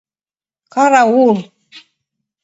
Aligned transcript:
Караул!.. 0.75 1.37